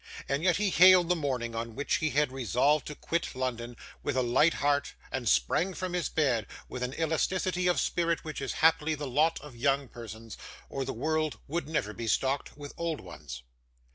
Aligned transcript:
And 0.27 0.41
yet 0.43 0.55
he 0.57 0.71
hailed 0.71 1.09
the 1.09 1.15
morning 1.15 1.53
on 1.53 1.75
which 1.75 1.97
he 1.97 2.09
had 2.09 2.31
resolved 2.31 2.87
to 2.87 2.95
quit 2.95 3.35
London, 3.35 3.77
with 4.01 4.17
a 4.17 4.23
light 4.23 4.55
heart, 4.55 4.95
and 5.11 5.29
sprang 5.29 5.75
from 5.75 5.93
his 5.93 6.09
bed 6.09 6.47
with 6.67 6.81
an 6.81 6.95
elasticity 6.99 7.67
of 7.67 7.79
spirit 7.79 8.23
which 8.25 8.41
is 8.41 8.53
happily 8.65 8.95
the 8.95 9.05
lot 9.05 9.39
of 9.41 9.55
young 9.55 9.87
persons, 9.87 10.37
or 10.69 10.85
the 10.85 10.91
world 10.91 11.37
would 11.47 11.67
never 11.69 11.93
be 11.93 12.07
stocked 12.07 12.57
with 12.57 12.73
old 12.79 12.99
ones. 12.99 13.43